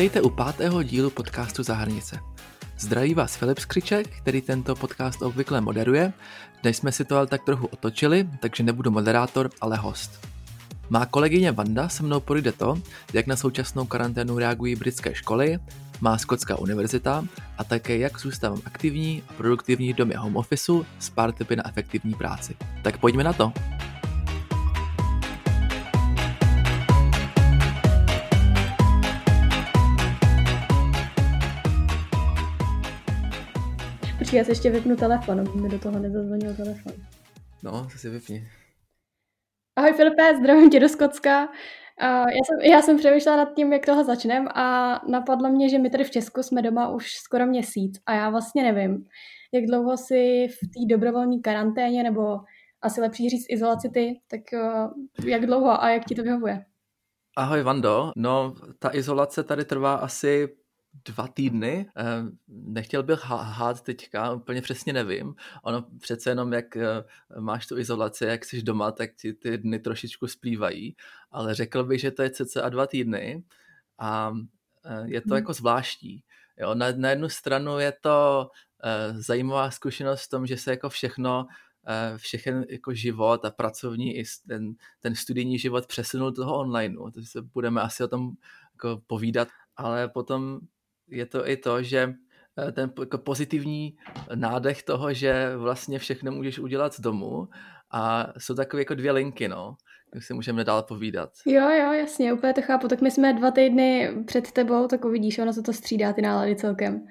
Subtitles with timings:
[0.00, 2.20] Vítejte u pátého dílu podcastu Zahranice.
[2.78, 6.12] Zdraví vás Filip Skřiček, který tento podcast obvykle moderuje.
[6.62, 10.26] Dnes jsme si to ale tak trochu otočili, takže nebudu moderátor, ale host.
[10.90, 12.82] Má kolegyně Vanda se mnou projde to,
[13.12, 15.58] jak na současnou karanténu reagují britské školy,
[16.00, 17.24] má Skotská univerzita
[17.58, 21.68] a také jak zůstávám aktivní a produktivní v domě home officeu s pár typy na
[21.68, 22.56] efektivní práci.
[22.82, 23.52] Tak pojďme na to.
[34.30, 36.92] Počkej, já si ještě vypnu telefon, aby mi do toho nezazvonil telefon.
[37.62, 38.48] No, to si vypni.
[39.76, 41.48] Ahoj Filipe, zdravím tě do Skotska.
[42.00, 45.90] já, jsem, já jsem přemýšlela nad tím, jak toho začneme a napadlo mě, že my
[45.90, 49.04] tady v Česku jsme doma už skoro měsíc a já vlastně nevím,
[49.54, 52.38] jak dlouho si v té dobrovolní karanténě nebo
[52.82, 54.40] asi lepší říct izolaci ty, tak
[55.24, 56.64] jak dlouho a jak ti to vyhovuje?
[57.36, 60.48] Ahoj Vando, no ta izolace tady trvá asi
[61.04, 61.86] dva týdny.
[61.96, 65.34] Eh, nechtěl bych hát teďka, úplně přesně nevím.
[65.62, 67.04] Ono přece jenom, jak eh,
[67.40, 70.96] máš tu izolaci, jak jsi doma, tak ti ty dny trošičku splývají,
[71.30, 73.42] ale řekl bych, že to je cca dva týdny
[73.98, 74.32] a
[74.84, 75.36] eh, je to hmm.
[75.36, 76.22] jako zvláštní.
[76.58, 78.50] Jo, na, na jednu stranu je to
[79.12, 81.46] zajímavá zkušenost v tom, že se jako všechno
[82.16, 86.96] všechen jako život a pracovní i ten, ten studijní život přesunul do toho online.
[87.14, 88.30] Takže se budeme asi o tom
[88.74, 90.60] jako povídat, ale potom
[91.10, 92.14] je to i to, že
[92.68, 93.96] eh, ten jako pozitivní
[94.34, 97.48] nádech toho, že vlastně všechno můžeš udělat z domu
[97.90, 99.76] a jsou takové jako dvě linky, no,
[100.14, 101.30] jak si můžeme dál povídat.
[101.46, 102.88] Jo, jo, jasně, úplně to chápu.
[102.88, 106.56] Tak my jsme dva týdny před tebou, tak uvidíš, ono se to střídá ty nálady
[106.56, 107.06] celkem.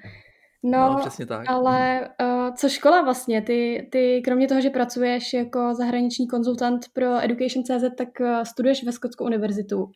[0.62, 1.44] No, no přesně tak.
[1.48, 3.42] ale uh, co škola vlastně?
[3.42, 8.92] Ty, ty kromě toho, že pracuješ jako zahraniční konzultant pro Education.cz, tak uh, studuješ ve
[8.92, 9.90] Skotskou univerzitu.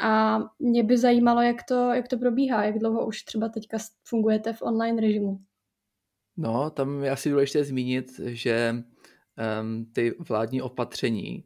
[0.00, 4.52] A mě by zajímalo, jak to, jak to probíhá, jak dlouho už třeba teďka fungujete
[4.52, 5.38] v online režimu.
[6.36, 11.44] No, tam je asi důležité zmínit, že um, ty vládní opatření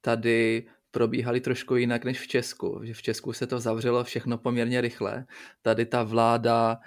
[0.00, 2.80] tady probíhaly trošku jinak než v Česku.
[2.92, 5.26] V Česku se to zavřelo všechno poměrně rychle.
[5.62, 6.78] Tady ta vláda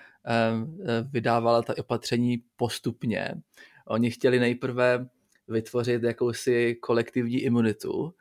[1.12, 3.34] vydávala ta opatření postupně.
[3.88, 5.08] Oni chtěli nejprve
[5.48, 8.14] vytvořit jakousi kolektivní imunitu,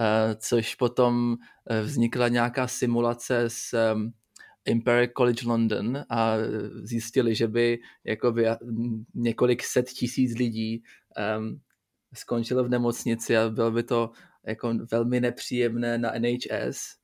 [0.00, 1.36] Eh, což potom
[1.70, 3.94] eh, vznikla nějaká simulace s
[4.64, 6.34] Imperial College London a
[6.82, 8.46] zjistili, že by jako by
[9.14, 10.82] několik set tisíc lidí
[12.14, 14.10] skončilo v nemocnici a bylo by to
[14.46, 17.01] jako velmi nepříjemné na NHS.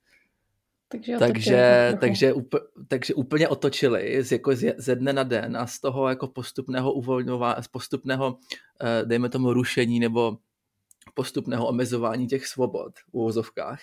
[0.89, 5.67] Takže, takže, takže, úplně, takže úplně otočili z, jako z, ze dne na den a
[5.67, 8.39] z toho jako postupného uvolňování, z postupného,
[8.81, 10.39] eh, dejme tomu, rušení nebo
[11.13, 13.81] postupného omezování těch svobod v úvozovkách,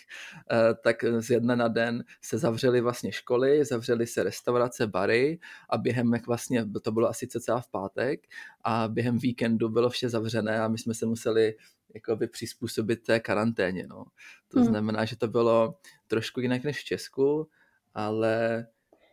[0.52, 5.78] eh, tak z jedna na den se zavřely vlastně školy, zavřely se restaurace, bary a
[5.78, 8.19] během, jak vlastně, to bylo asi cca v pátek
[8.64, 11.56] a během víkendu bylo vše zavřené a my jsme se museli
[11.94, 13.88] jakoby přizpůsobit té karanténě.
[13.88, 14.06] No.
[14.47, 14.68] To hmm.
[14.68, 15.78] znamená, že to bylo
[16.08, 17.50] trošku jinak než v Česku,
[17.94, 18.68] ale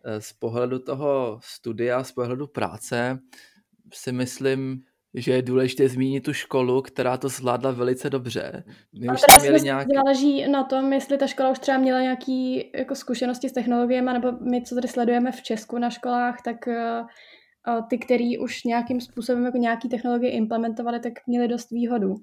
[0.04, 3.18] eh, z pohledu toho studia, z pohledu práce
[3.94, 4.84] si myslím,
[5.14, 8.64] že je důležité zmínit tu školu, která to zvládla velice dobře.
[9.00, 9.88] My už jsme měli nějak...
[9.94, 14.32] záleží na tom, jestli ta škola už třeba měla nějaké jako zkušenosti s technologiemi, nebo
[14.50, 19.44] my, co tady sledujeme v Česku na školách, tak uh, ty, který už nějakým způsobem
[19.44, 22.14] jako nějaký technologie implementovali, tak měli dost výhodu.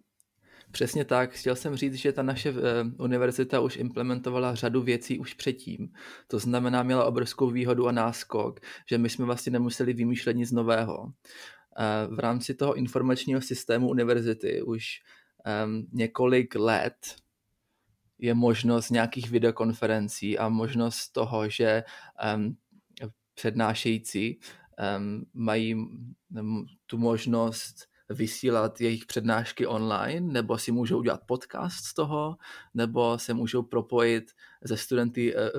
[0.72, 1.31] Přesně tak.
[1.31, 2.57] Chtěl jsem říct, že ta naše uh,
[2.97, 5.88] univerzita už implementovala řadu věcí už předtím.
[6.28, 11.05] To znamená, měla obrovskou výhodu a náskok, že my jsme vlastně nemuseli vymýšlet nic nového
[12.09, 14.85] v rámci toho informačního systému univerzity už
[15.66, 17.16] um, několik let
[18.17, 21.84] je možnost nějakých videokonferencí a možnost toho, že
[22.35, 22.58] um,
[23.34, 24.40] přednášející
[24.97, 25.76] um, mají
[26.85, 32.37] tu možnost vysílat jejich přednášky online, nebo si můžou udělat podcast z toho,
[32.73, 34.31] nebo se můžou propojit
[34.64, 35.52] ze studenty e,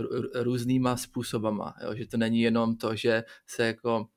[0.42, 1.74] různýma způsobama.
[1.84, 1.94] Jo?
[1.94, 4.08] Že to není jenom to, že se jako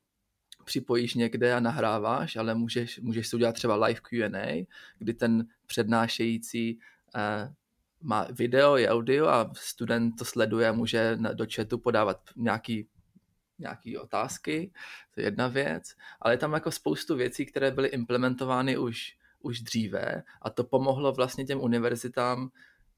[0.63, 4.67] připojíš někde a nahráváš, ale můžeš, můžeš si udělat třeba live Q&A,
[4.97, 6.79] kdy ten přednášející
[7.15, 7.53] uh,
[8.01, 12.87] má video i audio a student to sleduje a může do chatu podávat nějaký
[13.59, 14.71] nějaký otázky,
[15.13, 19.61] to je jedna věc, ale je tam jako spoustu věcí, které byly implementovány už, už
[19.61, 22.51] dříve a to pomohlo vlastně těm univerzitám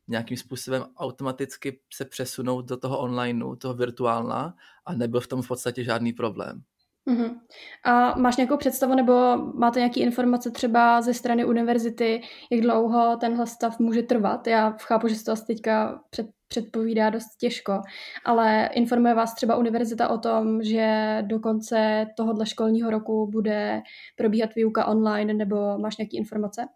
[0.08, 5.48] nějakým způsobem automaticky se přesunout do toho onlineu, toho virtuálna a nebyl v tom v
[5.48, 6.64] podstatě žádný problém.
[7.08, 7.40] Uh-huh.
[7.84, 12.22] A máš nějakou představu nebo máte nějaké informace třeba ze strany univerzity,
[12.52, 14.48] jak dlouho tenhle stav může trvat?
[14.48, 17.82] Já chápu, že se to asi teďka před předpovídá dost těžko,
[18.26, 23.82] ale informuje vás třeba univerzita o tom, že do konce tohohle školního roku bude
[24.16, 26.68] probíhat výuka online, nebo máš nějaké informace?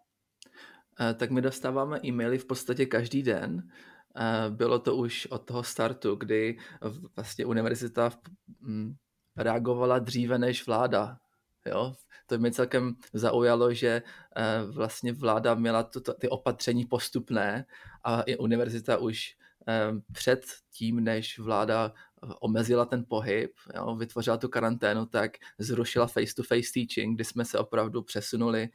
[1.00, 3.62] Eh, tak my dostáváme e-maily v podstatě každý den.
[4.16, 6.58] Eh, bylo to už od toho startu, kdy
[7.16, 8.10] vlastně univerzita
[9.42, 11.18] reagovala dříve než vláda.
[11.66, 11.94] Jo?
[12.26, 14.02] To mě celkem zaujalo, že
[14.36, 17.64] eh, vlastně vláda měla tuto, ty opatření postupné
[18.04, 19.36] a i univerzita už
[20.12, 21.92] před tím, než vláda
[22.40, 28.02] omezila ten pohyb, jo, vytvořila tu karanténu, tak zrušila face-to-face teaching, kdy jsme se opravdu
[28.02, 28.68] přesunuli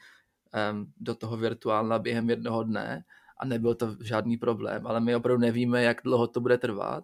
[0.98, 3.04] do toho virtuálna během jednoho dne
[3.38, 7.04] a nebyl to žádný problém, ale my opravdu nevíme, jak dlouho to bude trvat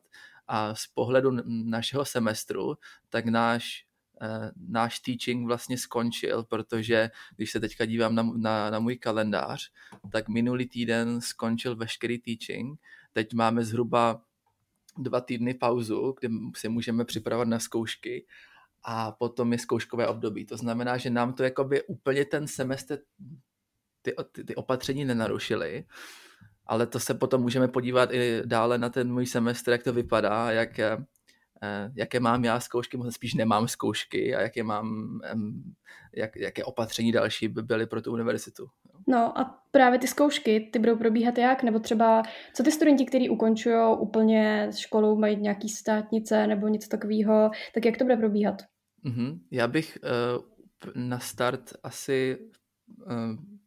[0.51, 2.75] a z pohledu našeho semestru,
[3.09, 3.86] tak náš
[4.21, 9.71] eh, náš teaching vlastně skončil, protože když se teďka dívám na, na, na můj kalendář,
[10.12, 12.80] tak minulý týden skončil veškerý teaching.
[13.13, 14.21] Teď máme zhruba
[14.98, 18.25] dva týdny pauzu, kde se můžeme připravovat na zkoušky
[18.83, 20.45] a potom je zkouškové období.
[20.45, 23.00] To znamená, že nám to jakoby úplně ten semestr
[24.01, 25.86] ty, ty, ty opatření nenarušily,
[26.66, 30.52] ale to se potom můžeme podívat i dále na ten můj semestr, jak to vypadá,
[30.52, 30.98] jak, eh,
[31.96, 35.19] jaké mám já zkoušky, možná spíš nemám zkoušky a jaké mám,
[36.16, 38.68] jak, jaké opatření další by byly pro tu univerzitu.
[39.08, 41.63] No a právě ty zkoušky, ty budou probíhat jak?
[41.63, 42.24] Nebo třeba,
[42.54, 47.98] co ty studenti, kteří ukončují úplně školu, mají nějaký státnice nebo něco takového, tak jak
[47.98, 48.62] to bude probíhat?
[49.06, 49.40] Mm-hmm.
[49.52, 52.38] Já bych uh, na start asi
[53.08, 53.16] uh,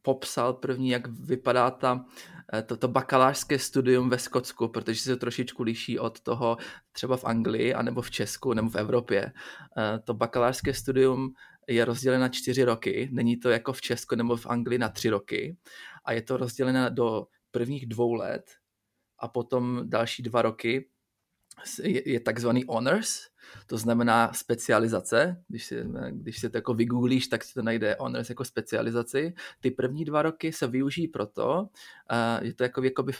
[0.04, 5.16] popsal první, jak vypadá ta, uh, to, to bakalářské studium ve Skotsku, protože se to
[5.16, 6.56] trošičku liší od toho
[6.92, 9.32] třeba v Anglii, anebo v Česku, nebo v Evropě.
[9.76, 11.34] Uh, to bakalářské studium
[11.68, 15.10] je rozděleno na čtyři roky, není to jako v Česku nebo v Anglii na tři
[15.10, 15.56] roky
[16.04, 18.50] a je to rozděleno do prvních dvou let
[19.18, 20.88] a potom další dva roky
[21.82, 23.20] je, je takzvaný honors,
[23.66, 25.42] to znamená specializace.
[25.48, 29.34] Když si, když si to jako vygooglíš, tak si to najde honors jako specializaci.
[29.60, 33.12] Ty první dva roky se využijí proto, uh, je to jako jakoby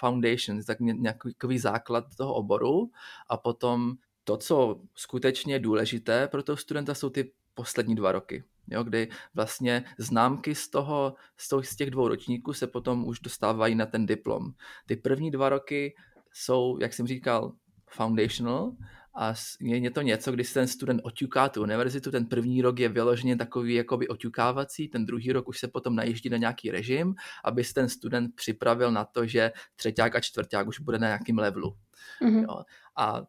[0.00, 2.90] foundation, tak nějaký základ toho oboru
[3.28, 3.94] a potom
[4.24, 9.08] to, co skutečně je důležité pro toho studenta, jsou ty poslední dva roky, jo, kdy
[9.34, 13.86] vlastně známky z toho, z, toho, z těch dvou ročníků se potom už dostávají na
[13.86, 14.52] ten diplom.
[14.86, 15.94] Ty první dva roky
[16.34, 17.52] jsou, jak jsem říkal,
[17.86, 18.72] foundational
[19.14, 23.36] a je to něco, když ten student oťuká tu univerzitu, ten první rok je vyloženě
[23.36, 27.14] takový jakoby oťukávací, ten druhý rok už se potom najíždí na nějaký režim,
[27.44, 31.38] aby se ten student připravil na to, že třeták a čtvrták už bude na nějakým
[31.38, 31.76] levelu.
[32.22, 32.42] Mm-hmm.
[32.42, 32.62] Jo.
[32.96, 33.22] A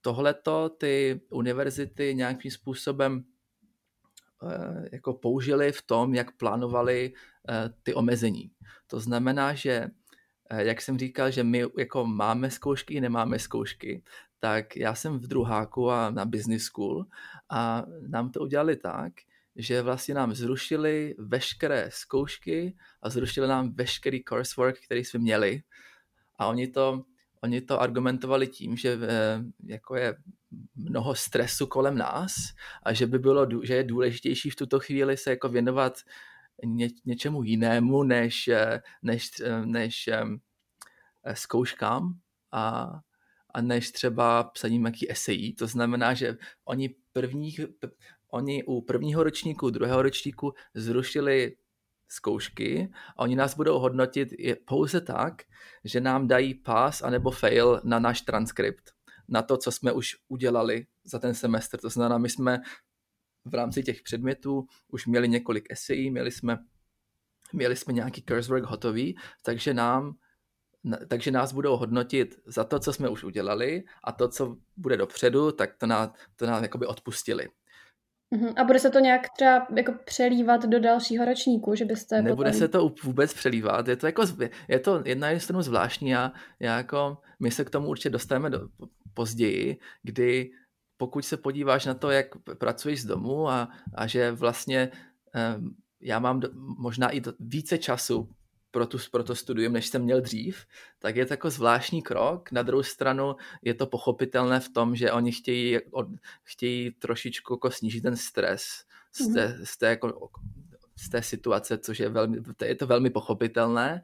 [0.00, 3.24] tohleto ty univerzity nějakým způsobem
[4.42, 7.12] eh, jako použili v tom, jak plánovali
[7.48, 8.50] eh, ty omezení.
[8.86, 9.90] To znamená, že
[10.54, 14.02] jak jsem říkal, že my jako máme zkoušky nemáme zkoušky,
[14.38, 17.06] tak já jsem v druháku a na business school
[17.50, 19.12] a nám to udělali tak,
[19.56, 25.62] že vlastně nám zrušili veškeré zkoušky a zrušili nám veškerý coursework, který jsme měli.
[26.36, 27.04] A oni to,
[27.40, 30.16] oni to argumentovali tím, že eh, jako je
[30.74, 32.34] mnoho stresu kolem nás
[32.82, 35.98] a že by bylo, že je důležitější v tuto chvíli se jako věnovat
[36.64, 40.40] ně, něčemu jinému, než, eh, než, eh, než um,
[41.32, 42.18] zkouškám
[42.52, 42.90] a,
[43.54, 45.54] a než třeba psaním nějaký esejí.
[45.54, 47.60] To znamená, že oni, prvních,
[48.30, 51.56] oni u prvního ročníku, druhého ročníku zrušili
[52.08, 54.28] zkoušky a oni nás budou hodnotit
[54.64, 55.42] pouze tak,
[55.84, 58.90] že nám dají pass anebo fail na náš transkript,
[59.28, 61.78] na to, co jsme už udělali za ten semestr.
[61.78, 62.60] To znamená, my jsme
[63.46, 66.58] v rámci těch předmětů už měli několik esejí, měli jsme,
[67.52, 70.16] měli jsme nějaký coursework hotový, takže nám
[71.08, 75.52] takže nás budou hodnotit za to, co jsme už udělali a to, co bude dopředu,
[75.52, 77.48] tak to nás, to nás jakoby odpustili.
[78.30, 78.52] Mhm.
[78.56, 82.58] A bude se to nějak třeba jako přelívat do dalšího ročníku, že byste Nebude potom...
[82.58, 84.22] se to vůbec přelívat, je to jako,
[84.68, 88.68] je to jedna stranu zvláštní a já jako, my se k tomu určitě dostaneme do,
[89.14, 90.50] později, kdy
[90.96, 92.26] pokud se podíváš na to, jak
[92.58, 94.90] pracuješ z domu a, a že vlastně
[95.58, 96.48] um, já mám do,
[96.78, 98.28] možná i do, více času
[98.70, 100.66] pro, tu, pro to studium, než jsem měl dřív,
[100.98, 102.52] tak je to jako zvláštní krok.
[102.52, 106.06] Na druhou stranu je to pochopitelné v tom, že oni chtějí, od,
[106.44, 109.64] chtějí trošičku jako snížit ten stres z té, mm-hmm.
[109.64, 110.28] z té, jako,
[110.96, 114.02] z té situace, což je velmi, to je to velmi pochopitelné.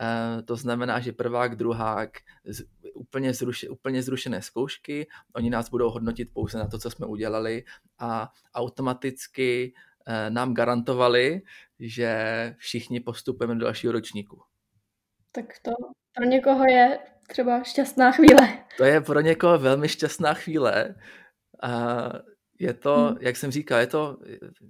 [0.00, 2.10] Uh, to znamená, že prvák, druhák,
[2.94, 7.64] úplně, zruši, úplně zrušené zkoušky, oni nás budou hodnotit pouze na to, co jsme udělali
[7.98, 9.72] a automaticky
[10.08, 11.42] uh, nám garantovali,
[11.78, 12.14] že
[12.58, 14.42] všichni postupujeme do dalšího ročníku.
[15.32, 15.70] Tak to
[16.14, 18.64] pro někoho je třeba šťastná chvíle.
[18.76, 20.94] To je pro někoho velmi šťastná chvíle.
[22.60, 23.16] Je to, hmm.
[23.20, 24.18] jak jsem říkal, je to,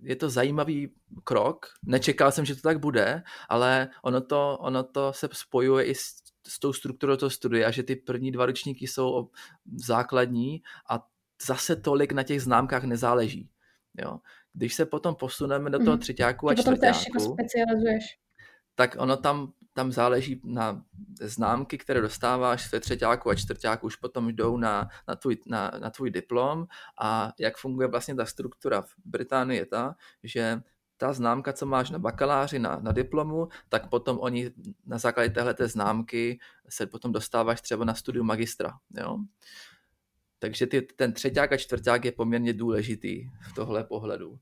[0.02, 0.90] je to zajímavý
[1.24, 1.66] krok.
[1.86, 6.14] Nečekal jsem, že to tak bude, ale ono to, ono to se spojuje i s,
[6.46, 9.30] s tou strukturou toho studia, že ty první dva ročníky jsou
[9.76, 11.06] základní a
[11.46, 13.50] zase tolik na těch známkách nezáleží.
[13.98, 14.20] Jo.
[14.52, 16.00] Když se potom posuneme do toho mhm.
[16.00, 18.18] třetíku a čtvrtáku, jako specializuješ.
[18.74, 20.82] tak ono tam, tam záleží na
[21.20, 25.90] známky, které dostáváš ve třetíku a čtvrtáku, už potom jdou na, na, tvůj, na, na
[25.90, 26.66] tvůj diplom
[27.00, 30.62] a jak funguje vlastně ta struktura v Británii je ta, že
[30.96, 34.50] ta známka, co máš na bakaláři, na, na diplomu, tak potom oni
[34.86, 38.72] na základě téhle známky se potom dostáváš třeba na studium magistra.
[38.90, 39.18] Jo?
[40.38, 44.38] Takže ty, ten třeťák a čtvrták je poměrně důležitý v tohle pohledu.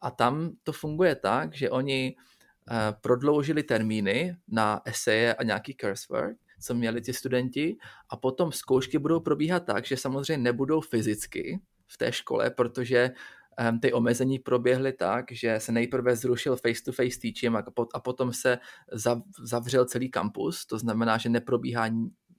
[0.00, 2.16] A tam to funguje tak, že oni
[3.00, 7.76] prodloužili termíny na eseje a nějaký coursework, co měli ti studenti,
[8.10, 13.10] a potom zkoušky budou probíhat tak, že samozřejmě nebudou fyzicky v té škole, protože
[13.70, 17.64] um, ty omezení proběhly tak, že se nejprve zrušil face-to-face teaching a,
[17.94, 18.58] a potom se
[18.92, 21.88] zav, zavřel celý kampus, to znamená, že neprobíhá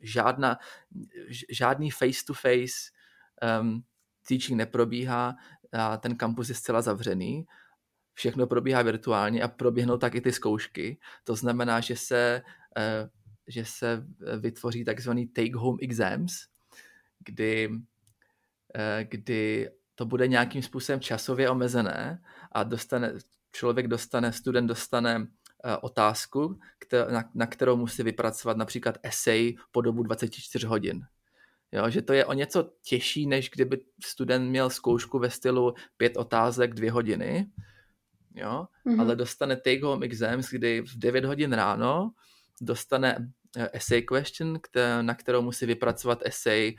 [0.01, 0.57] žádná,
[1.49, 2.91] žádný face-to-face
[3.61, 3.83] um,
[4.27, 5.35] teaching neprobíhá
[5.73, 7.45] a ten kampus je zcela zavřený.
[8.13, 10.97] Všechno probíhá virtuálně a proběhnou tak i ty zkoušky.
[11.23, 12.41] To znamená, že se,
[12.77, 13.09] uh,
[13.47, 14.05] že se
[14.39, 16.33] vytvoří takzvaný take-home exams,
[17.25, 17.77] kdy, uh,
[19.03, 23.13] kdy to bude nějakým způsobem časově omezené a dostane,
[23.51, 25.27] člověk dostane, student dostane
[25.81, 26.59] otázku,
[27.35, 31.05] na, kterou musí vypracovat například essay po dobu 24 hodin.
[31.71, 36.17] Jo, že to je o něco těžší, než kdyby student měl zkoušku ve stylu pět
[36.17, 37.47] otázek, dvě hodiny,
[38.35, 39.01] jo, mm-hmm.
[39.01, 42.11] ale dostane take home exams, kdy v 9 hodin ráno
[42.61, 46.75] dostane eh, essay question, které, na kterou musí vypracovat essay,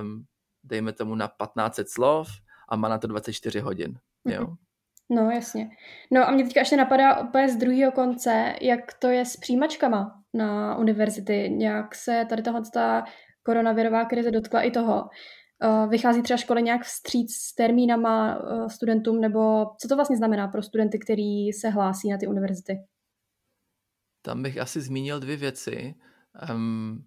[0.00, 0.24] um,
[0.64, 2.28] dejme tomu na 1500 slov
[2.68, 4.42] a má na to 24 hodin, jo.
[4.42, 4.56] Mm-hmm.
[5.10, 5.70] No, jasně.
[6.10, 10.22] No a mě teďka ještě napadá opět z druhého konce, jak to je s přijímačkama
[10.34, 11.50] na univerzity.
[11.50, 12.62] Nějak se tady tahle
[13.42, 15.08] koronavirová krize dotkla i toho.
[15.62, 20.48] Eh, vychází třeba školy nějak vstříc s termínama eh, studentům, nebo co to vlastně znamená
[20.48, 22.78] pro studenty, kteří se hlásí na ty univerzity?
[24.22, 25.94] Tam bych asi zmínil dvě věci.
[26.50, 27.04] Um,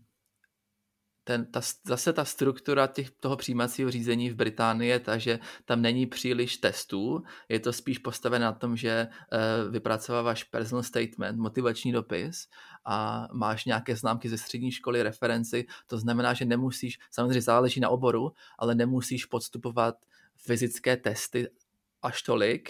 [1.28, 5.82] ten, ta, zase ta struktura těch, toho přijímacího řízení v Británii je ta, že tam
[5.82, 11.92] není příliš testů, je to spíš postavené na tom, že uh, vypracováváš personal statement, motivační
[11.92, 12.48] dopis
[12.86, 17.90] a máš nějaké známky ze střední školy, referenci, to znamená, že nemusíš, samozřejmě záleží na
[17.90, 19.96] oboru, ale nemusíš podstupovat
[20.38, 21.48] fyzické testy
[22.02, 22.70] až tolik,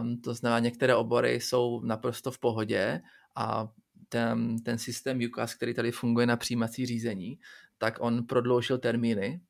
[0.00, 3.00] um, to znamená, některé obory jsou naprosto v pohodě
[3.34, 3.68] a
[4.08, 7.38] ten, ten systém UCAS, který tady funguje na přijímací řízení,
[7.78, 9.40] tak on prodloužil termíny.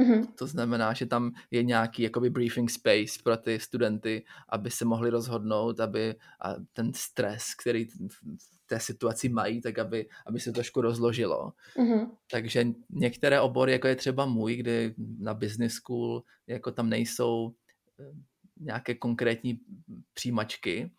[0.00, 0.26] Mm-hmm.
[0.38, 5.10] To znamená, že tam je nějaký jakoby briefing space pro ty studenty, aby se mohli
[5.10, 10.80] rozhodnout, aby a ten stres, který v té situaci mají, tak aby, aby se trošku
[10.80, 11.52] rozložilo.
[11.76, 12.10] Mm-hmm.
[12.30, 17.54] Takže některé obory, jako je třeba můj, kdy na business school, jako tam nejsou
[18.00, 18.12] eh,
[18.60, 19.60] nějaké konkrétní
[20.14, 20.90] přijímačky,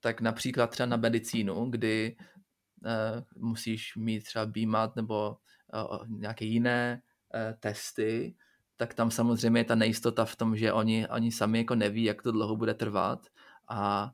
[0.00, 2.16] tak například třeba na medicínu, kdy
[2.84, 5.36] uh, musíš mít třeba BMAT nebo
[6.06, 7.02] nějaké jiné
[7.34, 8.34] e, testy,
[8.76, 12.22] tak tam samozřejmě je ta nejistota v tom, že oni, oni sami jako neví, jak
[12.22, 13.26] to dlouho bude trvat
[13.68, 14.10] a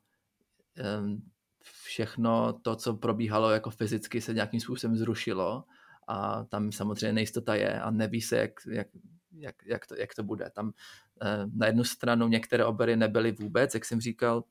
[1.82, 5.64] všechno to, co probíhalo jako fyzicky, se nějakým způsobem zrušilo
[6.08, 8.88] a tam samozřejmě nejistota je a neví se, jak, jak,
[9.32, 10.50] jak, jak, to, jak to bude.
[10.50, 10.73] Tam
[11.23, 14.44] e, na jednu stranu některé obory nebyly vůbec, jak jsem říkal,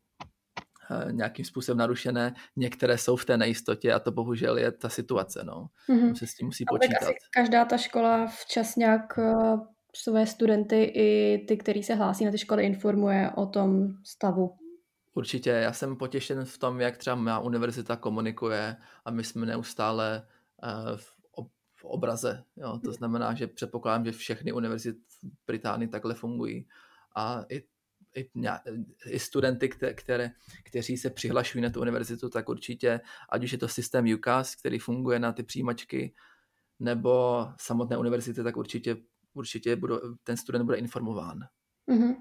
[1.11, 5.67] nějakým způsobem narušené, některé jsou v té nejistotě a to bohužel je ta situace, no.
[5.89, 6.13] Mm-hmm.
[6.13, 6.99] Se s tím musí počítat.
[6.99, 9.33] Tak asi každá ta škola včas nějak eh,
[9.95, 14.55] své studenty i ty, kteří se hlásí na ty školy, informuje o tom stavu.
[15.13, 20.27] Určitě, já jsem potěšen v tom, jak třeba má univerzita komunikuje a my jsme neustále
[20.63, 22.43] uh, v, ob, v obraze.
[22.55, 22.79] Jo?
[22.85, 26.67] To znamená, že předpokládám, že všechny univerzity v Británii takhle fungují.
[27.15, 27.63] A i
[28.15, 28.29] i,
[29.07, 30.31] i studenty, které,
[30.63, 34.79] kteří se přihlašují na tu univerzitu, tak určitě, ať už je to systém UCAS, který
[34.79, 36.13] funguje na ty přijímačky,
[36.79, 38.97] nebo samotné univerzity, tak určitě,
[39.33, 41.39] určitě budu, ten student bude informován.
[41.91, 42.15] Mm-hmm.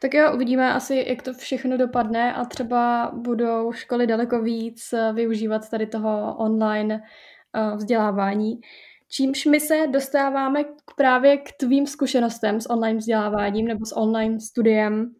[0.00, 5.12] Tak jo, uvidíme asi, jak to všechno dopadne a třeba budou školy daleko víc eh,
[5.12, 7.02] využívat tady toho online
[7.56, 8.60] uh, vzdělávání.
[9.10, 14.40] Čímž my se dostáváme k, právě k tvým zkušenostem s online vzděláváním nebo s online
[14.40, 15.14] studiem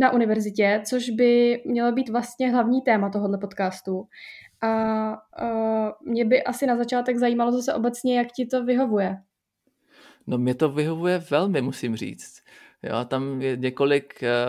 [0.00, 4.08] na univerzitě, což by mělo být vlastně hlavní téma tohoto podcastu.
[4.62, 5.18] A
[6.06, 9.16] mě by asi na začátek zajímalo zase obecně, jak ti to vyhovuje.
[10.26, 12.42] No mě to vyhovuje velmi, musím říct.
[12.82, 14.46] Jo, tam je několik, eh,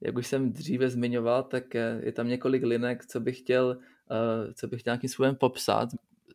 [0.00, 3.78] jak už jsem dříve zmiňoval, tak je tam několik linek, co bych chtěl,
[4.10, 5.88] eh, co bych chtěl nějakým způsobem popsat.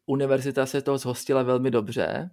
[0.05, 2.31] Univerzita se toho zhostila velmi dobře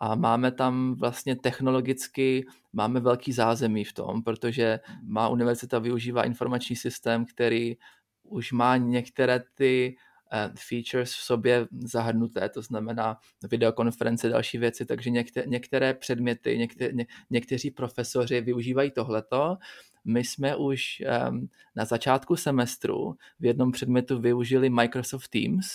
[0.00, 6.76] a máme tam vlastně technologicky, máme velký zázemí v tom, protože má univerzita využívá informační
[6.76, 7.76] systém, který
[8.22, 9.96] už má některé ty
[10.32, 13.16] Eh, features v sobě zahrnuté, to znamená
[13.50, 19.56] videokonference, další věci, takže některé, některé předměty, některé, ně, někteří profesoři využívají tohleto.
[20.04, 25.66] My jsme už um, na začátku semestru v jednom předmětu využili Microsoft Teams,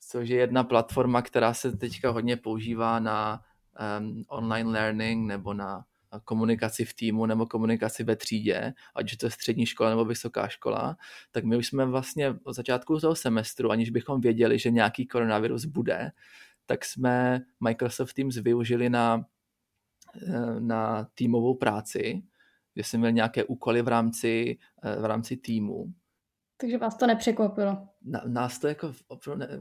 [0.00, 3.42] což je jedna platforma, která se teďka hodně používá na
[4.00, 5.84] um, online learning nebo na
[6.24, 10.96] komunikaci v týmu nebo komunikaci ve třídě, ať je to střední škola nebo vysoká škola,
[11.30, 15.64] tak my už jsme vlastně od začátku toho semestru, aniž bychom věděli, že nějaký koronavirus
[15.64, 16.12] bude,
[16.66, 19.24] tak jsme Microsoft Teams využili na,
[20.22, 22.22] eh, na týmovou práci,
[22.74, 25.92] kde jsme měli nějaké úkoly v rámci, eh, v rámci týmu.
[26.60, 27.88] Takže vás to nepřekvapilo?
[28.26, 28.92] Nás to, jako,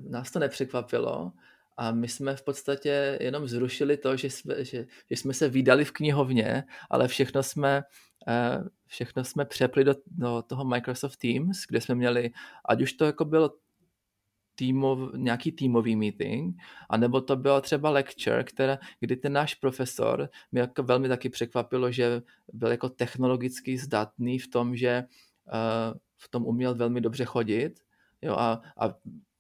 [0.10, 1.32] nás to nepřekvapilo
[1.78, 5.86] a my jsme v podstatě jenom zrušili to, že jsme, že, že jsme se vydali
[5.86, 7.84] v knihovně, ale všechno jsme,
[8.28, 12.32] eh, všechno jsme přepli do, do toho Microsoft Teams, kde jsme měli,
[12.70, 13.54] ať už to jako bylo
[14.56, 16.56] týmov, nějaký týmový meeting,
[16.90, 21.92] anebo to bylo třeba lecture, které, kdy ten náš profesor mě jako velmi taky překvapilo,
[21.92, 22.22] že
[22.54, 25.04] byl jako technologicky zdatný v tom, že
[25.48, 27.80] uh, v tom uměl velmi dobře chodit
[28.22, 28.96] jo, a, a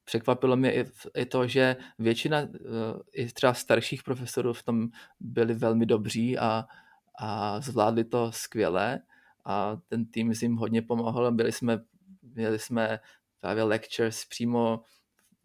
[0.09, 0.85] překvapilo mě i,
[1.17, 2.49] i to, že většina eh,
[3.13, 4.87] i třeba starších profesorů v tom
[5.19, 6.65] byli velmi dobří a,
[7.19, 9.01] a zvládli to skvěle
[9.45, 11.31] a ten tým jim hodně pomohl.
[11.31, 11.79] Byli jsme,
[12.21, 12.99] měli jsme
[13.39, 14.83] právě lectures přímo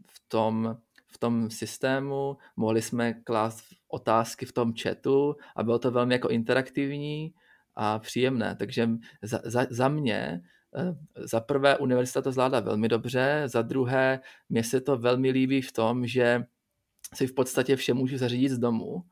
[0.06, 5.90] v tom, v tom systému, mohli jsme klást otázky v tom chatu a bylo to
[5.90, 7.34] velmi jako interaktivní
[7.74, 8.56] a příjemné.
[8.56, 8.88] Takže
[9.22, 10.42] za, za, za mě
[11.16, 15.72] za prvé, univerzita to zvládá velmi dobře, za druhé, mně se to velmi líbí v
[15.72, 16.44] tom, že
[17.14, 19.04] si v podstatě vše můžu zařídit z domu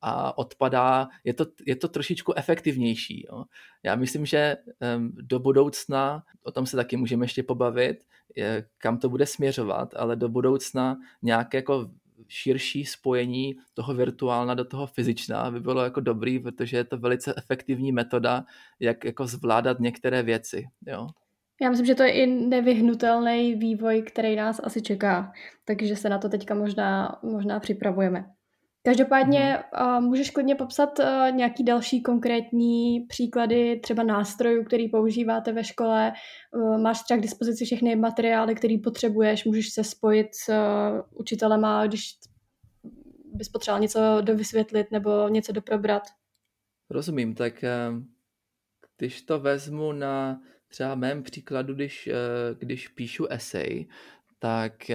[0.00, 3.26] a odpadá, je to, je to trošičku efektivnější.
[3.28, 3.44] Jo.
[3.82, 4.56] Já myslím, že
[5.10, 8.04] do budoucna, o tom se taky můžeme ještě pobavit,
[8.78, 11.90] kam to bude směřovat, ale do budoucna nějaké jako
[12.28, 17.34] širší spojení toho virtuálna do toho fyzična by bylo jako dobrý, protože je to velice
[17.38, 18.44] efektivní metoda,
[18.80, 20.64] jak jako zvládat některé věci.
[20.86, 21.06] Jo?
[21.62, 25.32] Já myslím, že to je i nevyhnutelný vývoj, který nás asi čeká,
[25.64, 28.35] takže se na to teďka možná, možná připravujeme.
[28.86, 29.96] Každopádně hmm.
[29.96, 36.12] uh, můžeš klidně popsat uh, nějaký další konkrétní příklady třeba nástrojů, který používáte ve škole.
[36.52, 41.86] Uh, máš třeba k dispozici všechny materiály, které potřebuješ, můžeš se spojit s uh, učitelema,
[41.86, 42.02] když
[43.34, 46.02] bys potřeboval něco dovysvětlit nebo něco doprobrat.
[46.90, 47.64] Rozumím, tak
[48.96, 52.08] když to vezmu na třeba mém příkladu, když,
[52.58, 53.88] když píšu esej,
[54.38, 54.90] tak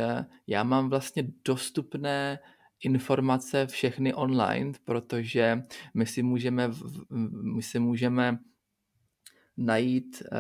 [0.48, 2.40] já mám vlastně dostupné
[2.82, 5.64] informace všechny online, protože
[5.94, 6.72] my si můžeme,
[7.56, 8.40] my si můžeme
[9.58, 10.38] najít uh,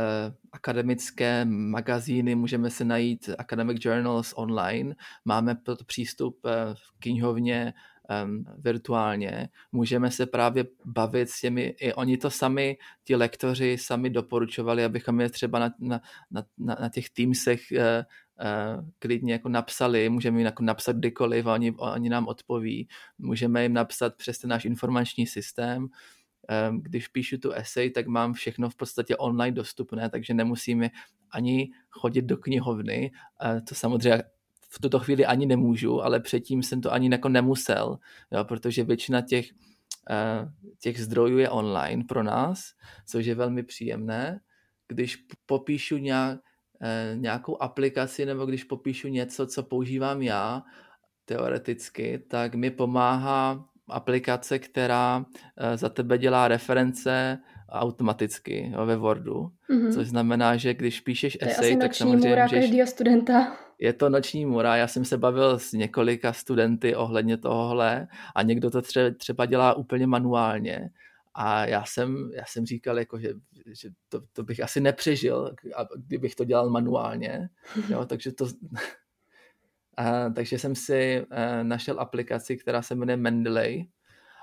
[0.52, 7.74] akademické magazíny, můžeme si najít academic journals online, máme proto přístup uh, v knihovně
[8.24, 14.10] um, virtuálně, můžeme se právě bavit s těmi, i oni to sami, ti lektoři sami
[14.10, 16.02] doporučovali, abychom je třeba na, na,
[16.32, 16.46] na,
[16.82, 17.78] na těch Teamsech uh,
[19.00, 22.88] klidně jako napsali, můžeme jim jako napsat kdykoliv a oni, oni nám odpoví.
[23.18, 25.88] Můžeme jim napsat přes ten náš informační systém.
[26.70, 30.90] Um, když píšu tu esej, tak mám všechno v podstatě online dostupné, takže nemusíme
[31.32, 33.12] ani chodit do knihovny.
[33.44, 34.24] Uh, to samozřejmě
[34.70, 38.00] v tuto chvíli ani nemůžu, ale předtím jsem to ani jako nemusel,
[38.32, 39.46] jo, protože většina těch,
[40.80, 42.74] těch zdrojů je online pro nás,
[43.06, 44.40] což je velmi příjemné.
[44.88, 46.51] Když popíšu nějak, Eh,
[47.16, 50.64] nějakou aplikaci nebo když popíšu něco, co používám já
[51.26, 55.26] teoreticky, tak mi pomáhá aplikace, která
[55.58, 57.40] eh, za tebe dělá reference
[57.70, 59.94] automaticky jo, ve Wordu, mm-hmm.
[59.94, 63.58] což znamená, že když píšeš to esej, tak samozřejmě můra každého studenta.
[63.80, 68.70] Je to noční můra, já jsem se bavil s několika studenty ohledně tohohle a někdo
[68.70, 70.90] to třeba, třeba dělá úplně manuálně
[71.34, 73.34] a já jsem, já jsem říkal, jako, že,
[73.66, 75.56] že to, to, bych asi nepřežil,
[75.96, 77.50] kdybych to dělal manuálně.
[77.90, 78.48] Jo, takže to,
[79.98, 83.88] a, takže jsem si a, e, našel aplikaci, která se jmenuje Mendeley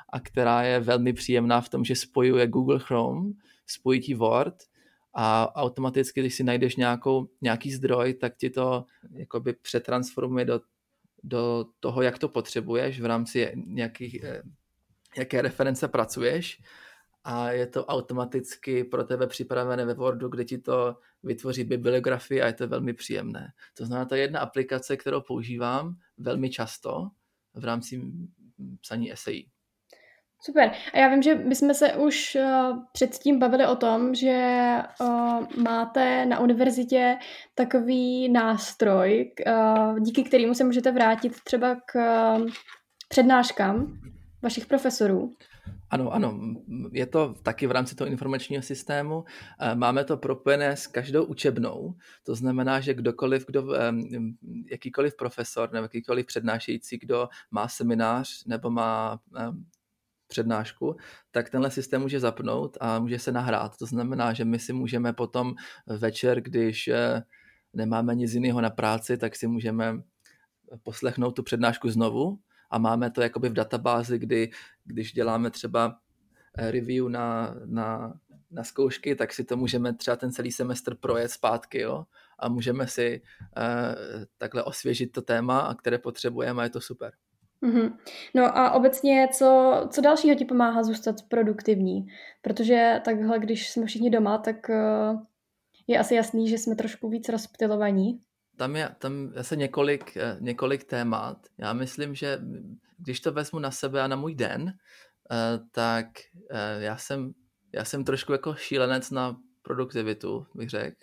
[0.08, 3.32] a která je velmi příjemná v tom, že spojuje Google Chrome,
[3.66, 4.54] spojí ti Word
[5.14, 10.60] a automaticky, když si najdeš nějakou, nějaký zdroj, tak ti to jakoby přetransformuje do,
[11.22, 14.42] do toho, jak to potřebuješ v rámci nějakých, eh,
[15.18, 16.62] jaké reference pracuješ
[17.24, 22.46] a je to automaticky pro tebe připravené ve Wordu, kde ti to vytvoří bibliografii a
[22.46, 23.52] je to velmi příjemné.
[23.74, 27.08] To znamená, to je jedna aplikace, kterou používám velmi často
[27.54, 28.02] v rámci
[28.80, 29.50] psaní esejí.
[30.40, 30.70] Super.
[30.94, 35.46] A já vím, že my jsme se už uh, předtím bavili o tom, že uh,
[35.62, 37.16] máte na univerzitě
[37.54, 41.98] takový nástroj, uh, díky kterému se můžete vrátit třeba k
[43.08, 44.00] přednáškám
[44.42, 45.36] vašich profesorů.
[45.90, 46.40] Ano, ano,
[46.92, 49.24] je to taky v rámci toho informačního systému.
[49.74, 53.66] Máme to propojené s každou učebnou, to znamená, že kdokoliv, kdo,
[54.70, 59.20] jakýkoliv profesor nebo jakýkoliv přednášející, kdo má seminář nebo má
[60.28, 60.96] přednášku,
[61.30, 63.76] tak tenhle systém může zapnout a může se nahrát.
[63.76, 65.54] To znamená, že my si můžeme potom
[65.86, 67.22] večer, když eh,
[67.72, 70.02] nemáme nic jiného na práci, tak si můžeme
[70.82, 72.38] poslechnout tu přednášku znovu
[72.70, 74.50] a máme to jakoby v databázi, kdy
[74.84, 75.98] když děláme třeba
[76.58, 78.14] eh, review na, na,
[78.50, 82.04] na zkoušky, tak si to můžeme třeba ten celý semestr projet zpátky jo?
[82.38, 83.22] a můžeme si
[83.56, 87.12] uh, takhle osvěžit to téma, které potřebujeme a je to super.
[87.62, 87.96] Mm-hmm.
[88.34, 92.06] No a obecně, co, co dalšího ti pomáhá zůstat produktivní?
[92.42, 95.20] Protože takhle, když jsme všichni doma, tak uh,
[95.86, 98.20] je asi jasný, že jsme trošku víc rozptilovaní.
[98.58, 101.38] Tam je tam zase několik, eh, několik témat.
[101.58, 102.40] Já myslím, že
[102.98, 107.32] když to vezmu na sebe a na můj den, uh, tak uh, já jsem,
[107.74, 110.96] já jsem trošku jako šílenec na produktivitu, bych řekl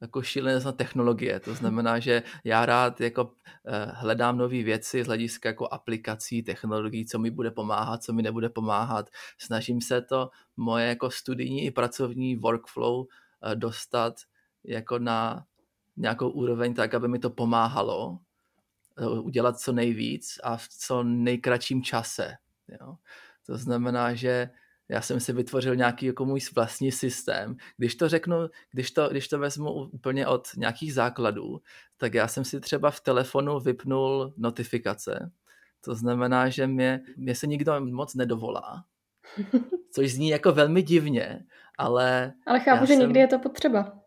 [0.00, 1.40] jako šílené na technologie.
[1.40, 3.30] To znamená, že já rád jako
[3.66, 8.22] eh, hledám nové věci z hlediska jako aplikací, technologií, co mi bude pomáhat, co mi
[8.22, 9.10] nebude pomáhat.
[9.38, 14.14] Snažím se to moje jako studijní i pracovní workflow eh, dostat
[14.64, 15.44] jako na
[15.96, 18.18] nějakou úroveň tak, aby mi to pomáhalo
[18.98, 22.34] eh, udělat co nejvíc a v co nejkratším čase.
[22.80, 22.94] Jo.
[23.46, 24.50] To znamená, že
[24.88, 27.56] já jsem si vytvořil nějaký jako můj vlastní systém.
[27.76, 28.36] Když to řeknu,
[28.70, 31.60] když to, když to vezmu úplně od nějakých základů,
[31.96, 35.30] tak já jsem si třeba v telefonu vypnul notifikace.
[35.80, 38.84] To znamená, že mě, mě se nikdo moc nedovolá,
[39.90, 41.44] což zní jako velmi divně,
[41.78, 42.32] ale...
[42.46, 44.03] Ale chápu, že jsem, někdy je to potřeba.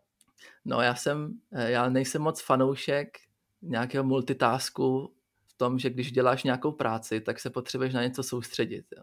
[0.64, 3.18] No já jsem, eh, já nejsem moc fanoušek
[3.62, 5.14] nějakého multitasku
[5.46, 8.84] v tom, že když děláš nějakou práci, tak se potřebuješ na něco soustředit.
[8.96, 9.02] Jo.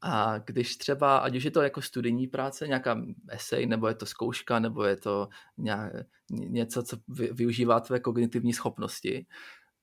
[0.00, 4.06] A když třeba, ať už je to jako studijní práce, nějaká esej, nebo je to
[4.06, 5.92] zkouška, nebo je to nějak,
[6.30, 9.26] něco, co využívá tvé kognitivní schopnosti,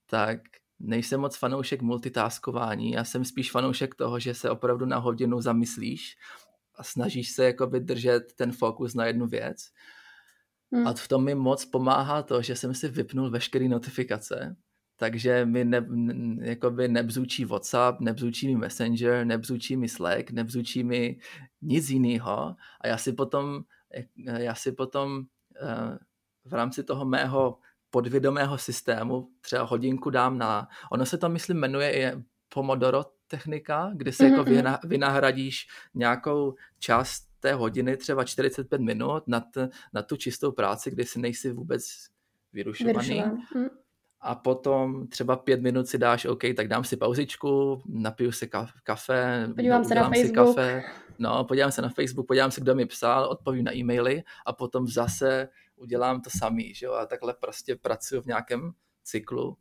[0.05, 0.39] tak
[0.79, 6.17] nejsem moc fanoušek multitaskování, já jsem spíš fanoušek toho, že se opravdu na hodinu zamyslíš
[6.75, 9.71] a snažíš se jakoby držet ten fokus na jednu věc.
[10.73, 10.87] Hmm.
[10.87, 14.55] A v tom mi moc pomáhá to, že jsem si vypnul veškeré notifikace
[15.03, 15.85] takže mi ne,
[16.41, 21.19] jakoby nebzučí WhatsApp, nebzučí mi Messenger, nebzučí mi Slack, nebzučí mi
[21.61, 23.63] nic jiného a já si potom,
[24.15, 25.23] já si potom
[25.61, 25.97] eh,
[26.45, 27.57] v rámci toho mého
[27.89, 32.11] podvědomého systému třeba hodinku dám na, ono se to myslím jmenuje i
[32.49, 34.53] Pomodoro technika, kde se mm-hmm.
[34.55, 34.89] jako mhm.
[34.89, 41.05] vynahradíš nějakou část té hodiny, třeba 45 minut na, t, na tu čistou práci, kdy
[41.05, 41.83] si nejsi vůbec
[42.53, 43.23] vyrušovaný.
[43.55, 43.83] Mm
[44.23, 48.49] a potom třeba pět minut si dáš, OK, tak dám si pauzičku, napiju si
[48.83, 50.25] kafe, podívám se na Facebook.
[50.25, 50.83] Si kafe,
[51.19, 54.87] no, podívám se na Facebook, podívám se, kdo mi psal, odpovím na e-maily a potom
[54.87, 58.71] zase udělám to samý, že jo, a takhle prostě pracuji v nějakém
[59.03, 59.57] cyklu.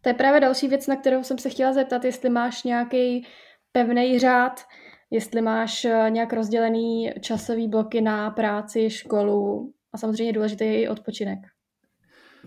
[0.00, 3.26] To je právě další věc, na kterou jsem se chtěla zeptat, jestli máš nějaký
[3.72, 4.60] pevný řád,
[5.10, 10.88] jestli máš eh, nějak rozdělený časový bloky na práci, školu a samozřejmě důležitý je i
[10.88, 11.38] odpočinek.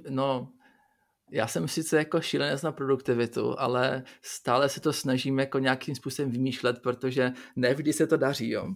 [0.10, 0.50] No,
[1.32, 6.32] já jsem sice jako šílenec na produktivitu, ale stále se to snažím jako nějakým způsobem
[6.32, 8.74] vymýšlet, protože ne vždy se to daří, jo.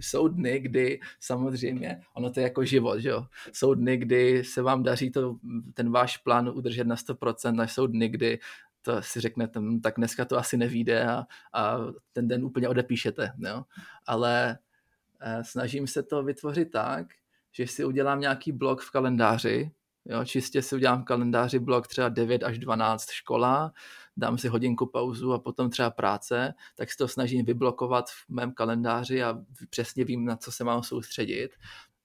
[0.00, 3.26] Jsou dny, kdy samozřejmě, ono to je jako život, jo.
[3.52, 5.36] Jsou dny, kdy se vám daří to,
[5.74, 8.38] ten váš plán udržet na 100%, a jsou dny, kdy
[8.82, 11.76] to si řeknete, hm, tak dneska to asi nevíde a, a
[12.12, 13.64] ten den úplně odepíšete, jo.
[14.06, 14.58] Ale
[15.20, 17.06] eh, snažím se to vytvořit tak,
[17.52, 19.70] že si udělám nějaký blok v kalendáři,
[20.04, 23.72] Jo, čistě si udělám v kalendáři blok třeba 9 až 12 škola,
[24.16, 28.52] dám si hodinku pauzu a potom třeba práce, tak si to snažím vyblokovat v mém
[28.52, 29.38] kalendáři a
[29.70, 31.50] přesně vím, na co se mám soustředit.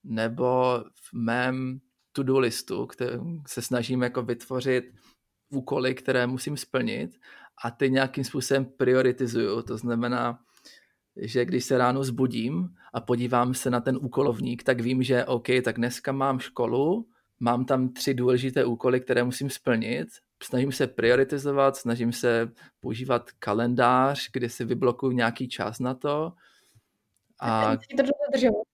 [0.04, 1.80] Nebo v mém
[2.12, 4.84] to-do listu, který se snažím jako vytvořit
[5.50, 7.10] úkoly, které musím splnit
[7.64, 9.62] a ty nějakým způsobem prioritizuju.
[9.62, 10.38] To znamená,
[11.16, 15.46] že když se ráno zbudím a podívám se na ten úkolovník, tak vím, že OK,
[15.64, 17.08] tak dneska mám školu,
[17.40, 20.08] mám tam tři důležité úkoly, které musím splnit,
[20.42, 26.32] snažím se prioritizovat, snažím se používat kalendář, kde si vyblokuju nějaký čas na to.
[27.40, 27.64] A...
[27.64, 28.66] Daří se to dodržovat?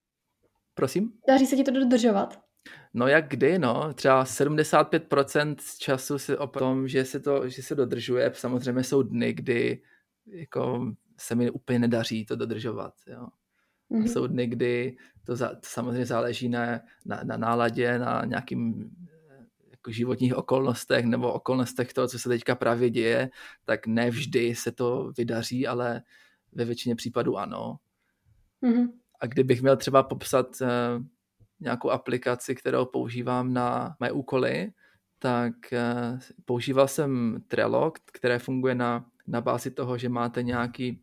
[0.75, 1.13] Prosím?
[1.29, 2.43] Daří se ti to dodržovat?
[2.95, 3.95] No jak kdy, no.
[3.95, 8.33] Třeba 75% času si o tom, že se to že se dodržuje.
[8.35, 9.83] Samozřejmě jsou dny, kdy
[10.27, 12.95] jako se mi úplně nedaří to dodržovat.
[13.07, 13.27] Jo.
[13.91, 14.13] Mm-hmm.
[14.13, 18.91] Jsou dny, kdy to, za, to samozřejmě záleží na, na, na náladě, na nějakým
[19.71, 23.31] jako životních okolnostech nebo okolnostech toho, co se teďka právě děje,
[23.65, 26.03] tak ne vždy se to vydaří, ale
[26.53, 27.77] ve většině případů ano.
[28.63, 28.89] Mm-hmm.
[29.21, 30.69] A kdybych měl třeba popsat uh,
[31.63, 34.73] nějakou aplikaci, kterou používám na mé úkoly,
[35.19, 41.03] tak uh, používal jsem Trello, které funguje na, na bázi toho, že máte nějaký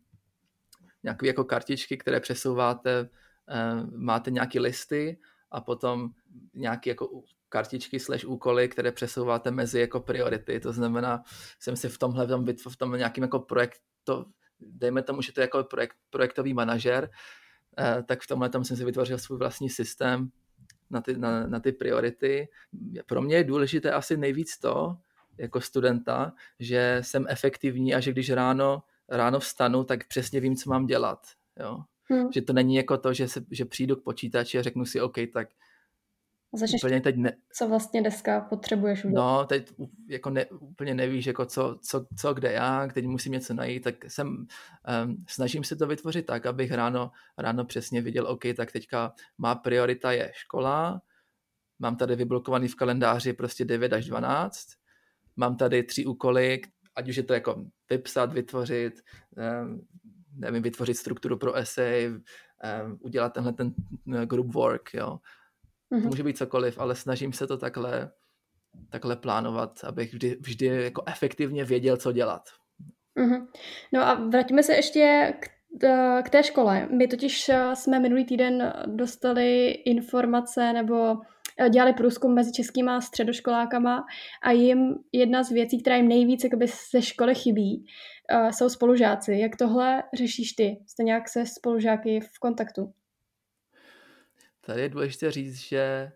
[1.02, 3.08] nějaké jako kartičky, které přesouváte,
[3.48, 5.18] uh, máte nějaké listy
[5.50, 6.08] a potom
[6.54, 10.60] nějaké jako kartičky slash úkoly, které přesouváte mezi jako priority.
[10.60, 11.22] To znamená,
[11.58, 14.24] jsem si v tomhle v tom, v tom nějakým jako projekto,
[14.60, 17.10] dejme tomu, že to je jako projekt, projektový manažer,
[17.78, 20.30] eh, tak v tomhle tam jsem si vytvořil svůj vlastní systém
[20.90, 22.48] na ty, na, na ty priority.
[23.06, 24.96] Pro mě je důležité asi nejvíc to,
[25.38, 30.70] jako studenta, že jsem efektivní a že když ráno, ráno vstanu, tak přesně vím, co
[30.70, 31.26] mám dělat.
[31.60, 31.80] Jo?
[32.04, 32.32] Hmm.
[32.32, 35.16] Že to není jako to, že, se, že přijdu k počítači a řeknu si, OK,
[35.32, 35.48] tak
[36.54, 37.36] a začneš úplně teď ne...
[37.52, 39.22] co vlastně dneska potřebuješ udělat.
[39.22, 39.72] No, teď
[40.08, 43.94] jako ne, úplně nevíš, jako co, co, co, kde já, teď musím něco najít, tak
[44.04, 49.12] jsem, um, snažím se to vytvořit tak, abych ráno, ráno přesně viděl, OK, tak teďka
[49.38, 51.02] má priorita je škola,
[51.78, 54.66] mám tady vyblokovaný v kalendáři prostě 9 až 12,
[55.36, 56.60] mám tady tři úkoly,
[56.94, 58.94] ať už je to jako vypsat, vytvořit,
[59.62, 59.86] um,
[60.36, 63.74] nevím, vytvořit strukturu pro essay, um, udělat tenhle ten
[64.26, 65.18] group work, jo,
[65.92, 66.06] Mm-hmm.
[66.06, 68.10] Může být cokoliv, ale snažím se to takhle,
[68.90, 72.42] takhle plánovat, abych vždy, vždy jako efektivně věděl, co dělat.
[73.18, 73.46] Mm-hmm.
[73.92, 75.48] No a vrátíme se ještě k,
[76.22, 76.88] k té škole.
[76.98, 81.16] My totiž eh, jsme minulý týden dostali informace nebo
[81.58, 84.04] eh, dělali průzkum mezi českýma středoškolákama
[84.42, 87.86] a jim jedna z věcí, která jim nejvíc jakoby, ze školy chybí,
[88.28, 89.34] eh, jsou spolužáci.
[89.38, 90.78] Jak tohle řešíš ty?
[90.86, 92.92] Jste nějak se spolužáky v kontaktu?
[94.70, 96.12] Tady je důležité říct, že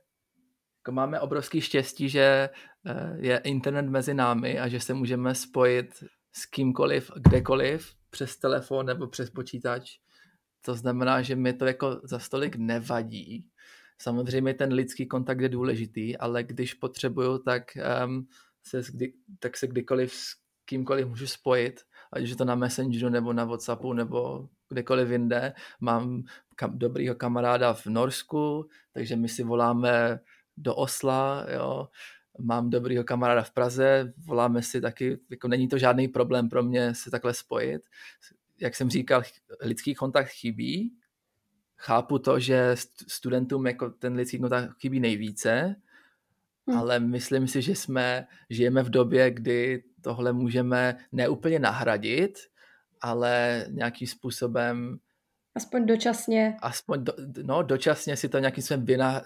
[0.80, 2.50] jako máme obrovský štěstí, že
[2.86, 8.86] eh, je internet mezi námi a že se můžeme spojit s kýmkoliv, kdekoliv, přes telefon
[8.86, 9.98] nebo přes počítač.
[10.64, 13.46] To znamená, že mi to jako za stolik nevadí.
[13.98, 17.62] Samozřejmě ten lidský kontakt je důležitý, ale když potřebuju, tak,
[18.06, 18.26] um,
[18.62, 20.26] se, kdy, tak se kdykoliv s
[20.64, 21.80] kýmkoliv můžu spojit,
[22.12, 25.52] ať už je to na Messengeru nebo na Whatsappu nebo kdekoliv jinde.
[25.80, 26.22] Mám
[26.56, 30.20] kam, dobrýho kamaráda v Norsku, takže my si voláme
[30.56, 31.88] do Osla, jo.
[32.38, 36.94] Mám dobrýho kamaráda v Praze, voláme si taky, jako není to žádný problém pro mě
[36.94, 37.82] se takhle spojit.
[38.60, 39.22] Jak jsem říkal,
[39.60, 40.94] lidský kontakt chybí,
[41.76, 42.74] chápu to, že
[43.08, 45.76] studentům jako ten lidský kontakt chybí nejvíce,
[46.66, 46.78] hmm.
[46.78, 52.38] ale myslím si, že jsme, žijeme v době, kdy tohle můžeme neúplně nahradit,
[53.04, 54.98] ale nějakým způsobem
[55.54, 56.56] Aspoň dočasně.
[56.62, 57.12] Aspoň, do,
[57.42, 59.22] no, dočasně si to nějakým způsobem vyna,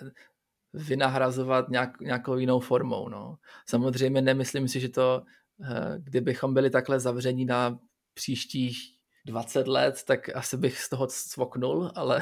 [0.73, 3.09] vynahrazovat nějak, nějakou jinou formou.
[3.09, 3.38] No.
[3.67, 5.23] Samozřejmě nemyslím si, že to,
[5.64, 7.79] eh, kdybychom byli takhle zavření na
[8.14, 8.79] příštích
[9.27, 12.21] 20 let, tak asi bych z toho svoknul, ale,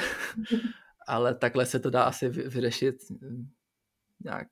[1.06, 3.48] ale takhle se to dá asi vyřešit hm,
[4.24, 4.48] nějak.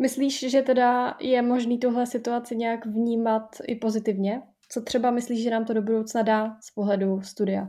[0.00, 4.42] Myslíš, že teda je možný tuhle situaci nějak vnímat i pozitivně?
[4.72, 7.68] Co třeba myslíš, že nám to do budoucna dá z pohledu studia?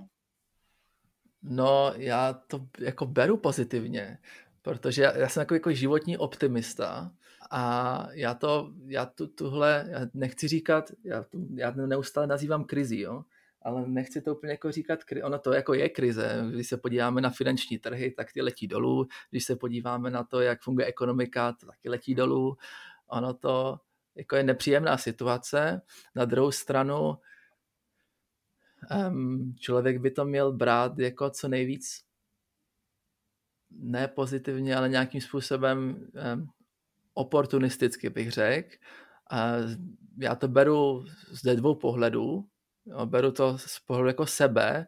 [1.44, 4.18] No, já to jako beru pozitivně,
[4.62, 7.12] protože já, jsem takový jako životní optimista
[7.52, 13.00] a já to, já tu, tuhle, já nechci říkat, já, tu, já neustále nazývám krizi,
[13.00, 13.24] jo,
[13.62, 17.30] ale nechci to úplně jako říkat, ono to jako je krize, když se podíváme na
[17.30, 21.66] finanční trhy, tak ty letí dolů, když se podíváme na to, jak funguje ekonomika, to
[21.66, 22.58] taky letí dolů,
[23.08, 23.80] ono to
[24.16, 25.82] jako je nepříjemná situace,
[26.16, 27.18] na druhou stranu
[29.10, 32.04] um, člověk by to měl brát jako co nejvíc
[33.70, 36.50] ne pozitivně, ale nějakým způsobem um,
[37.14, 38.76] oportunisticky bych řekl.
[39.32, 39.54] A
[40.18, 42.48] já to beru z dvou pohledů.
[42.86, 44.88] Jo, beru to z pohledu jako sebe.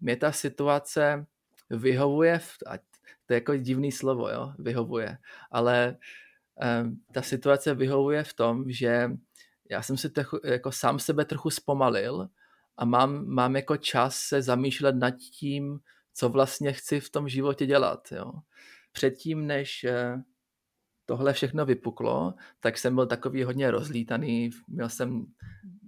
[0.00, 1.26] Mě ta situace
[1.70, 2.58] vyhovuje, v,
[3.26, 5.18] to je jako divný slovo, jo, vyhovuje,
[5.50, 5.96] ale
[7.12, 9.10] ta situace vyhovuje v tom, že
[9.70, 12.28] já jsem si trochu, jako sám sebe trochu zpomalil
[12.76, 15.80] a mám, mám jako čas se zamýšlet nad tím,
[16.14, 18.12] co vlastně chci v tom životě dělat.
[18.12, 18.32] Jo.
[18.92, 20.22] Předtím, než eh,
[21.06, 25.26] tohle všechno vypuklo, tak jsem byl takový hodně rozlítaný, měl jsem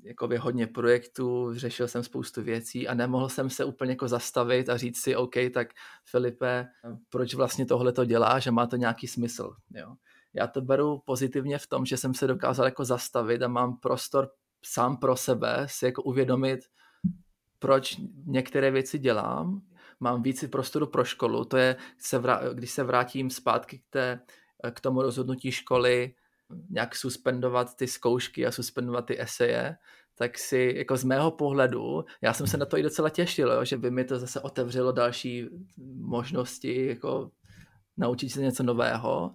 [0.02, 4.76] jako hodně projektů, řešil jsem spoustu věcí a nemohl jsem se úplně jako zastavit a
[4.76, 5.68] říct si, OK, tak
[6.04, 6.68] Filipe,
[7.10, 9.56] proč vlastně tohle to dělá, že má to nějaký smysl.
[9.70, 9.94] Jo.
[10.36, 14.30] Já to beru pozitivně v tom, že jsem se dokázal jako zastavit a mám prostor
[14.64, 16.60] sám pro sebe si jako uvědomit,
[17.58, 17.96] proč
[18.26, 19.62] některé věci dělám,
[20.00, 21.76] mám víc prostoru pro školu, to je,
[22.52, 24.20] když se vrátím zpátky k, té,
[24.70, 26.14] k tomu rozhodnutí školy,
[26.70, 29.76] nějak suspendovat ty zkoušky a suspendovat ty eseje,
[30.14, 33.64] tak si jako z mého pohledu, já jsem se na to i docela těšil, jo,
[33.64, 35.48] že by mi to zase otevřelo další
[36.00, 37.30] možnosti, jako
[37.96, 39.34] naučit se něco nového.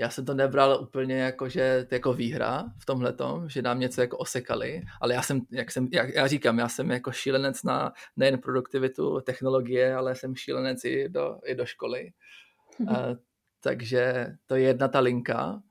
[0.00, 3.14] Já jsem to nebral úplně jako, že jako výhra v tomhle
[3.46, 6.90] že nám něco jako osekali, ale já jsem, jak jsem, jak já říkám, já jsem
[6.90, 12.12] jako šílenec na nejen produktivitu, technologie, ale jsem šílenec i do, i do školy.
[12.88, 12.94] A,
[13.62, 15.62] takže to je jedna ta linka.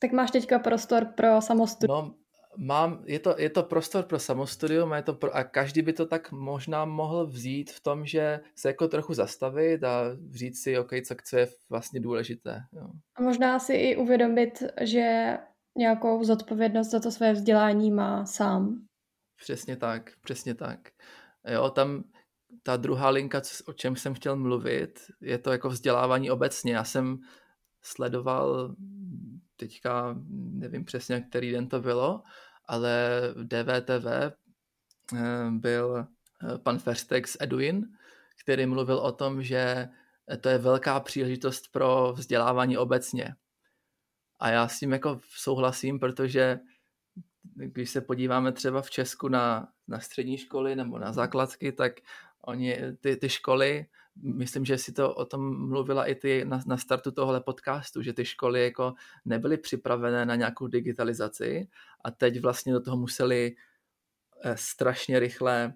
[0.00, 1.98] Tak máš teďka prostor pro samostudium.
[1.98, 2.14] No,
[2.56, 5.92] mám, je to, je to prostor pro samostudium a, je to pro, a každý by
[5.92, 10.78] to tak možná mohl vzít v tom, že se jako trochu zastavit a říct si,
[10.78, 12.60] OK, co, co je vlastně důležité.
[12.72, 12.88] Jo.
[13.16, 15.38] A možná si i uvědomit, že
[15.78, 18.84] nějakou zodpovědnost za to své vzdělání má sám.
[19.36, 20.78] Přesně tak, přesně tak.
[21.48, 22.04] Jo, tam
[22.62, 26.74] ta druhá linka, o čem jsem chtěl mluvit, je to jako vzdělávání obecně.
[26.74, 27.18] Já jsem
[27.82, 28.74] sledoval
[29.56, 30.16] teďka
[30.52, 32.22] nevím přesně, který den to bylo,
[32.66, 34.30] ale v DVTV eh,
[35.50, 37.86] byl eh, pan Ferstex Edwin,
[38.42, 39.88] který mluvil o tom, že
[40.40, 43.34] to je velká příležitost pro vzdělávání obecně.
[44.40, 46.60] A já s tím jako souhlasím, protože
[47.54, 51.92] když se podíváme třeba v Česku na, na střední školy nebo na základky, tak
[52.46, 53.86] oni, ty, ty školy
[54.22, 58.12] myslím, že si to o tom mluvila i ty na, na startu tohle podcastu, že
[58.12, 61.68] ty školy jako nebyly připravené na nějakou digitalizaci
[62.04, 63.56] a teď vlastně do toho museli
[64.42, 65.74] eh, strašně rychle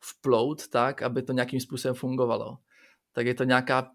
[0.00, 2.58] vplout tak, aby to nějakým způsobem fungovalo.
[3.12, 3.92] Tak je to nějaká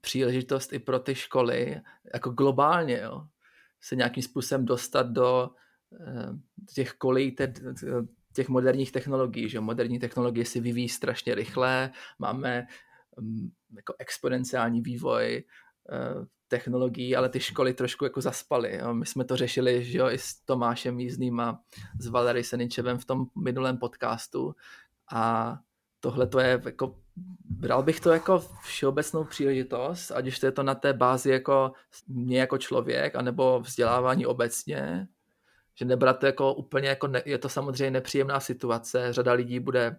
[0.00, 1.80] příležitost i pro ty školy,
[2.14, 3.26] jako globálně, jo,
[3.80, 5.50] se nějakým způsobem dostat do
[6.00, 6.28] eh,
[6.74, 7.36] těch kolejí
[8.36, 12.66] těch moderních technologií, že moderní technologie si vyvíjí strašně rychle, máme
[13.16, 15.44] um, jako exponenciální vývoj
[15.90, 18.76] uh, technologií, ale ty školy trošku jako zaspaly.
[18.76, 18.94] Jo.
[18.94, 21.60] My jsme to řešili že jo, i s Tomášem Jízdným a
[22.00, 24.54] s Valery Seničevem v tom minulém podcastu
[25.12, 25.56] a
[26.00, 26.98] tohle to je jako,
[27.44, 31.72] bral bych to jako všeobecnou příležitost, ať už to je to na té bázi jako
[32.08, 35.08] mě jako člověk, anebo vzdělávání obecně,
[35.78, 39.96] že nebrat to jako úplně jako, ne, je to samozřejmě nepříjemná situace, řada lidí bude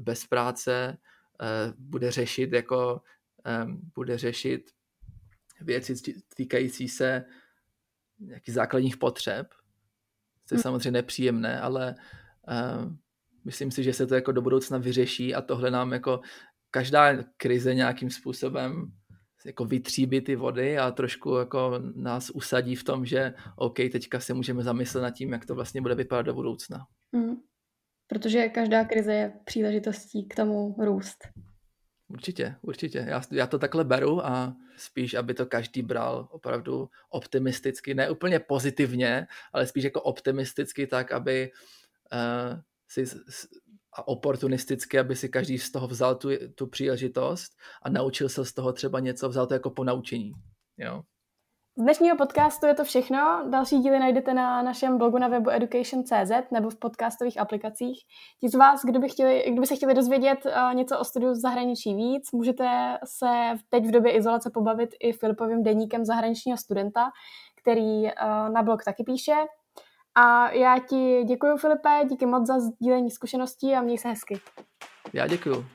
[0.00, 0.98] bez práce,
[1.42, 3.00] eh, bude řešit jako,
[3.94, 4.70] bude řešit
[5.60, 5.94] věci
[6.36, 7.24] týkající se
[8.18, 9.48] nějakých základních potřeb,
[10.48, 10.62] to je hmm.
[10.62, 11.94] samozřejmě nepříjemné, ale
[13.44, 16.20] myslím si, že se to jako do budoucna vyřeší a tohle nám jako
[16.70, 18.92] každá krize nějakým způsobem
[19.44, 24.34] jako vytříbí ty vody a trošku jako nás usadí v tom, že OK, teďka se
[24.34, 26.86] můžeme zamyslet nad tím, jak to vlastně bude vypadat do budoucna.
[27.12, 27.36] Mm.
[28.06, 31.28] Protože každá krize je příležitostí k tomu růst.
[32.08, 33.06] Určitě, určitě.
[33.08, 38.40] Já, já to takhle beru a spíš, aby to každý bral opravdu optimisticky, ne úplně
[38.40, 41.50] pozitivně, ale spíš jako optimisticky tak, aby
[42.12, 43.06] uh, si
[43.92, 48.52] a oportunisticky, aby si každý z toho vzal tu, tu příležitost a naučil se z
[48.52, 50.32] toho třeba něco, vzal to jako ponaučení.
[50.78, 51.02] Jo?
[51.76, 53.46] Z dnešního podcastu je to všechno.
[53.50, 57.98] Další díly najdete na našem blogu na webu education.cz nebo v podcastových aplikacích.
[58.40, 61.94] Ti z vás, kdo by, chtěli, kdyby se chtěli dozvědět uh, něco o studiu zahraničí
[61.94, 63.26] víc, můžete se
[63.68, 67.10] teď v době izolace pobavit i Filipovým deníkem zahraničního studenta,
[67.62, 68.10] který uh,
[68.52, 69.34] na blog taky píše.
[70.14, 74.40] A já ti děkuji, Filipe, díky moc za sdílení zkušeností a měj se hezky.
[75.12, 75.66] Já děkuji.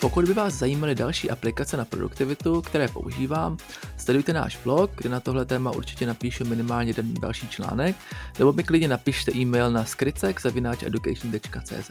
[0.00, 3.56] Pokud by vás zajímaly další aplikace na produktivitu, které používám,
[3.96, 7.96] sledujte náš blog, kde na tohle téma určitě napíšu minimálně jeden další článek,
[8.38, 11.90] nebo mi klidně napište e-mail na skricek.education.cz.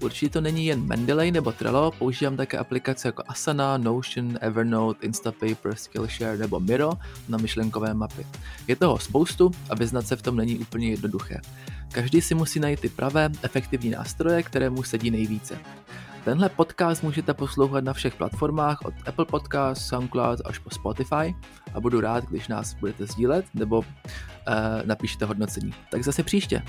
[0.00, 5.74] Určitě to není jen Mendeley nebo Trello, používám také aplikace jako Asana, Notion, Evernote, Instapaper,
[5.74, 6.92] Skillshare nebo Miro
[7.28, 8.26] na myšlenkové mapy.
[8.66, 11.40] Je toho spoustu a vyznat se v tom není úplně jednoduché.
[11.92, 15.58] Každý si musí najít ty pravé, efektivní nástroje, které mu sedí nejvíce.
[16.26, 21.34] Tenhle podcast můžete poslouchat na všech platformách od Apple Podcast, SoundCloud až po Spotify
[21.74, 23.84] a budu rád, když nás budete sdílet nebo uh,
[24.84, 25.74] napíšete hodnocení.
[25.90, 26.62] Tak zase příště.